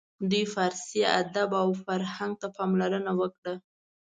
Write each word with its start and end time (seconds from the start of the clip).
دوی 0.29 0.43
فارسي 0.53 0.99
ادب 1.21 1.49
او 1.61 1.69
فرهنګ 1.83 2.33
ته 2.41 2.47
پاملرنه 2.55 3.11
وکړه. 3.19 3.53